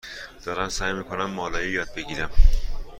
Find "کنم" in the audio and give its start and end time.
1.03-1.25